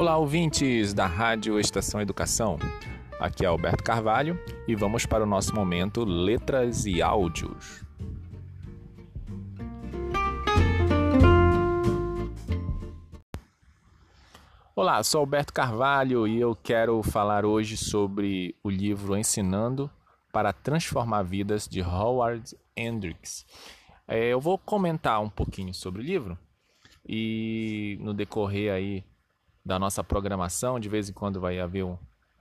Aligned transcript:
Olá, 0.00 0.16
ouvintes 0.16 0.94
da 0.94 1.04
Rádio 1.04 1.60
Estação 1.60 2.00
Educação. 2.00 2.58
Aqui 3.20 3.44
é 3.44 3.48
Alberto 3.48 3.84
Carvalho 3.84 4.40
e 4.66 4.74
vamos 4.74 5.04
para 5.04 5.22
o 5.22 5.26
nosso 5.26 5.54
momento 5.54 6.06
Letras 6.06 6.86
e 6.86 7.02
Áudios. 7.02 7.84
Olá, 14.74 15.02
sou 15.02 15.20
Alberto 15.20 15.52
Carvalho 15.52 16.26
e 16.26 16.40
eu 16.40 16.56
quero 16.56 17.02
falar 17.02 17.44
hoje 17.44 17.76
sobre 17.76 18.56
o 18.64 18.70
livro 18.70 19.14
Ensinando 19.18 19.90
para 20.32 20.50
Transformar 20.50 21.24
Vidas 21.24 21.68
de 21.68 21.82
Howard 21.82 22.56
Hendricks. 22.74 23.44
É, 24.08 24.28
eu 24.28 24.40
vou 24.40 24.56
comentar 24.56 25.20
um 25.20 25.28
pouquinho 25.28 25.74
sobre 25.74 26.00
o 26.00 26.04
livro 26.04 26.38
e 27.06 27.98
no 28.00 28.14
decorrer 28.14 28.72
aí 28.72 29.09
da 29.70 29.78
nossa 29.78 30.02
programação, 30.02 30.80
de 30.80 30.88
vez 30.88 31.08
em 31.08 31.12
quando 31.12 31.40
vai 31.40 31.60
haver 31.60 31.84
um, 31.84 31.96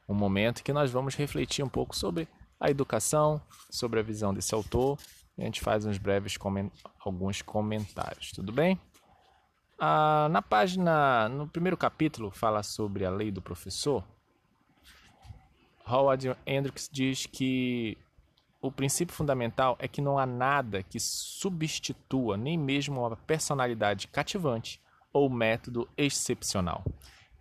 um 0.07 0.15
momento 0.15 0.63
que 0.63 0.73
nós 0.73 0.89
vamos 0.89 1.15
refletir 1.15 1.63
um 1.63 1.69
pouco 1.69 1.95
sobre 1.95 2.27
a 2.59 2.71
educação, 2.71 3.39
sobre 3.69 3.99
a 3.99 4.03
visão 4.03 4.33
desse 4.33 4.55
autor. 4.55 4.97
A 5.37 5.43
gente 5.43 5.61
faz 5.61 5.85
uns 5.85 5.99
breves 5.99 6.37
coment 6.37 6.71
alguns 6.99 7.43
comentários, 7.43 8.31
tudo 8.31 8.51
bem? 8.51 8.79
Ah, 9.77 10.27
na 10.31 10.41
página, 10.41 11.29
no 11.29 11.47
primeiro 11.47 11.77
capítulo, 11.77 12.31
fala 12.31 12.63
sobre 12.63 13.05
a 13.05 13.11
lei 13.11 13.29
do 13.29 13.43
professor. 13.43 14.03
Howard 15.85 16.35
Hendricks 16.47 16.89
diz 16.91 17.27
que 17.27 17.95
o 18.59 18.71
princípio 18.71 19.13
fundamental 19.13 19.75
é 19.77 19.87
que 19.87 20.01
não 20.01 20.17
há 20.17 20.25
nada 20.25 20.81
que 20.81 20.99
substitua 20.99 22.35
nem 22.37 22.57
mesmo 22.57 23.05
uma 23.05 23.15
personalidade 23.15 24.07
cativante 24.07 24.81
ou 25.13 25.29
método 25.29 25.87
excepcional. 25.95 26.83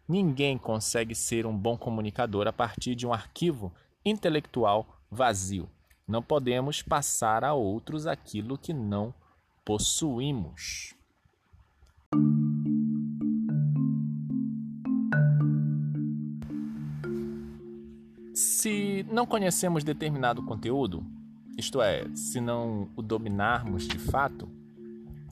Ninguém 0.09 0.57
consegue 0.57 1.15
ser 1.15 1.45
um 1.45 1.55
bom 1.55 1.77
comunicador 1.77 2.47
a 2.47 2.53
partir 2.53 2.95
de 2.95 3.07
um 3.07 3.13
arquivo 3.13 3.71
intelectual 4.03 5.03
vazio. 5.11 5.69
Não 6.07 6.23
podemos 6.23 6.81
passar 6.81 7.45
a 7.45 7.53
outros 7.53 8.07
aquilo 8.07 8.57
que 8.57 8.73
não 8.73 9.13
possuímos. 9.63 10.95
Se 18.33 19.05
não 19.11 19.27
conhecemos 19.27 19.85
determinado 19.85 20.43
conteúdo, 20.43 21.05
isto 21.59 21.83
é, 21.83 22.09
se 22.15 22.41
não 22.41 22.89
o 22.97 23.03
dominarmos 23.03 23.87
de 23.87 23.99
fato, 23.99 24.49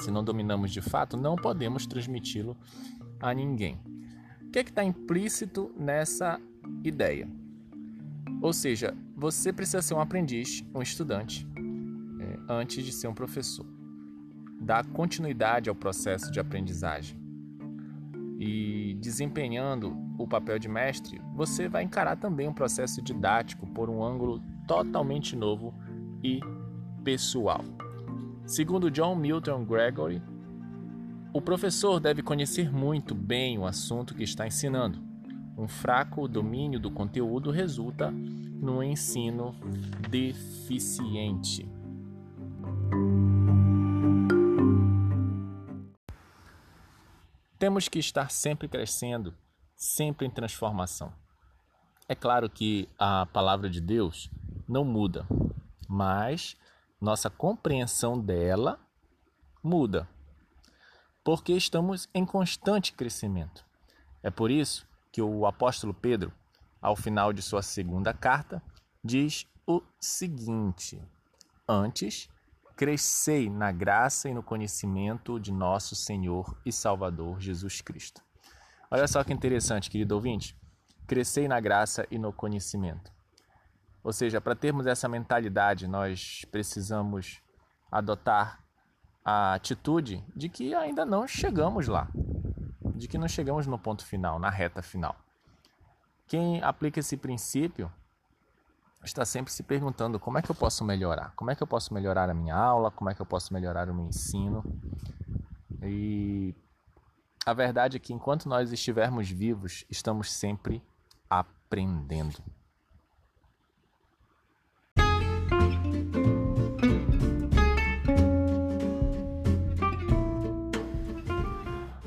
se 0.01 0.11
não 0.11 0.23
dominamos 0.23 0.71
de 0.71 0.83
fato, 0.83 1.17
não 1.17 1.35
podemos 1.35 1.87
transmiti-lo 1.87 2.55
a 3.19 3.33
ninguém. 3.33 3.81
Que 4.57 4.71
está 4.71 4.83
implícito 4.83 5.71
nessa 5.77 6.41
ideia? 6.83 7.29
Ou 8.41 8.55
seja, 8.55 8.97
você 9.15 9.53
precisa 9.53 9.83
ser 9.83 9.93
um 9.93 10.01
aprendiz, 10.01 10.65
um 10.75 10.81
estudante, 10.81 11.47
é, 12.19 12.39
antes 12.49 12.83
de 12.83 12.91
ser 12.91 13.07
um 13.07 13.13
professor. 13.13 13.67
Dar 14.59 14.87
continuidade 14.87 15.69
ao 15.69 15.75
processo 15.75 16.33
de 16.33 16.41
aprendizagem. 16.41 17.21
E 18.39 18.97
desempenhando 18.99 19.95
o 20.19 20.27
papel 20.27 20.59
de 20.59 20.71
mestre, 20.71 21.21
você 21.35 21.69
vai 21.69 21.83
encarar 21.83 22.17
também 22.17 22.49
um 22.49 22.55
processo 22.55 23.03
didático 23.03 23.67
por 23.67 23.91
um 23.91 24.03
ângulo 24.03 24.43
totalmente 24.67 25.37
novo 25.37 25.75
e 26.25 26.41
pessoal. 27.05 27.63
Segundo 28.47 28.91
John 28.91 29.17
Milton 29.17 29.67
Gregory, 29.67 30.23
o 31.37 31.41
professor 31.43 32.01
deve 32.01 32.23
conhecer 32.23 32.73
muito 32.73 33.15
bem 33.15 33.59
o 33.59 33.67
assunto 33.67 34.15
que 34.15 34.23
está 34.23 34.47
ensinando. 34.47 34.99
Um 35.55 35.69
fraco 35.69 36.27
domínio 36.27 36.81
do 36.81 36.91
conteúdo 36.91 37.51
resulta 37.51 38.11
no 38.11 38.83
ensino 38.83 39.55
deficiente. 40.09 41.69
Temos 47.59 47.87
que 47.87 47.99
estar 47.99 48.31
sempre 48.31 48.67
crescendo, 48.67 49.35
sempre 49.75 50.27
em 50.27 50.31
transformação. 50.31 51.13
É 52.09 52.15
claro 52.15 52.49
que 52.49 52.89
a 52.99 53.27
palavra 53.27 53.69
de 53.69 53.83
Deus 53.83 54.31
não 54.67 54.87
muda, 54.87 55.27
mas 55.87 56.57
nossa 56.99 57.29
compreensão 57.29 58.19
dela 58.19 58.81
muda, 59.63 60.09
porque 61.27 61.55
estamos 61.55 62.09
em 62.15 62.25
constante 62.25 62.93
crescimento. 62.93 63.67
É 64.23 64.31
por 64.31 64.49
isso 64.49 64.87
que 65.11 65.21
o 65.21 65.45
apóstolo 65.45 65.93
Pedro, 65.93 66.33
ao 66.81 66.95
final 66.95 67.33
de 67.33 67.43
sua 67.43 67.63
segunda 67.63 68.15
carta, 68.15 68.63
diz 69.03 69.45
o 69.67 69.83
seguinte: 69.99 71.03
Antes, 71.69 72.29
crescei 72.77 73.51
na 73.51 73.73
graça 73.73 74.29
e 74.29 74.35
no 74.35 74.41
conhecimento 74.41 75.41
de 75.41 75.51
nosso 75.51 75.97
Senhor 75.97 76.57
e 76.65 76.71
Salvador 76.71 77.41
Jesus 77.41 77.81
Cristo. 77.81 78.23
Olha 78.89 79.09
só 79.09 79.25
que 79.25 79.33
interessante, 79.33 79.91
querido 79.91 80.15
ouvinte. 80.15 80.57
Crescei 81.09 81.49
na 81.49 81.59
graça 81.59 82.07
e 82.09 82.21
no 82.21 82.33
conhecimento. 82.33 83.11
Ou 84.05 84.13
seja, 84.13 84.41
para 84.41 84.55
termos 84.55 84.87
essa 84.87 85.09
mentalidade, 85.09 85.89
nós 85.89 86.45
precisamos 86.53 87.41
adotar 87.91 88.65
a 89.29 89.55
atitude 89.55 90.25
de 90.37 90.49
que 90.49 90.73
ainda 90.73 91.05
não 91.05 91.27
chegamos 91.27 91.89
lá, 91.89 92.09
de 92.95 93.09
que 93.09 93.19
não 93.19 93.27
chegamos 93.27 93.67
no 93.67 93.77
ponto 93.77 94.07
final, 94.07 94.39
na 94.39 94.49
reta 94.49 94.81
final. 94.81 95.17
Quem 96.29 96.63
aplica 96.63 97.01
esse 97.01 97.17
princípio 97.17 97.91
está 99.03 99.25
sempre 99.25 99.53
se 99.53 99.65
perguntando 99.65 100.21
como 100.21 100.39
é 100.39 100.43
que 100.43 100.49
eu 100.49 100.55
posso 100.55 100.85
melhorar, 100.85 101.33
como 101.35 101.51
é 101.51 101.57
que 101.57 101.63
eu 101.63 101.67
posso 101.67 101.93
melhorar 101.93 102.31
a 102.31 102.35
minha 102.35 102.55
aula, 102.55 102.89
como 102.89 103.11
é 103.11 103.15
que 103.17 103.21
eu 103.21 103.27
posso 103.27 103.53
melhorar 103.53 103.91
o 103.91 103.95
meu 103.95 104.07
ensino. 104.07 104.63
E 105.83 106.55
a 107.45 107.53
verdade 107.53 107.97
é 107.97 108.01
que 108.01 108.13
enquanto 108.13 108.49
nós 108.49 108.71
estivermos 108.71 109.29
vivos, 109.29 109.85
estamos 109.91 110.33
sempre 110.33 110.81
aprendendo. 111.29 112.41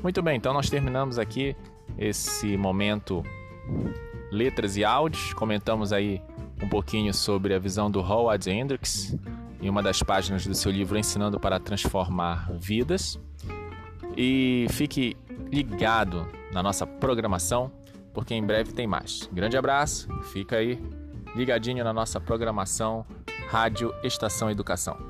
Muito 0.02 0.22
bem, 0.22 0.36
então 0.36 0.54
nós 0.54 0.70
terminamos 0.70 1.18
aqui 1.18 1.54
esse 1.98 2.56
momento 2.56 3.22
letras 4.30 4.76
e 4.76 4.84
áudios. 4.84 5.34
Comentamos 5.34 5.92
aí 5.92 6.22
um 6.62 6.68
pouquinho 6.68 7.12
sobre 7.12 7.54
a 7.54 7.58
visão 7.58 7.90
do 7.90 8.00
Howard 8.00 8.50
Hendricks 8.50 9.14
em 9.60 9.68
uma 9.68 9.82
das 9.82 10.02
páginas 10.02 10.46
do 10.46 10.54
seu 10.54 10.72
livro 10.72 10.98
Ensinando 10.98 11.38
para 11.38 11.60
Transformar 11.60 12.50
Vidas. 12.54 13.20
E 14.16 14.66
fique 14.70 15.16
ligado 15.52 16.26
na 16.50 16.62
nossa 16.62 16.86
programação, 16.86 17.70
porque 18.14 18.34
em 18.34 18.44
breve 18.44 18.72
tem 18.72 18.86
mais. 18.86 19.28
Grande 19.30 19.56
abraço, 19.58 20.08
fica 20.32 20.56
aí 20.56 20.82
ligadinho 21.36 21.84
na 21.84 21.92
nossa 21.92 22.18
programação 22.18 23.04
Rádio 23.50 23.94
Estação 24.02 24.50
Educação. 24.50 25.09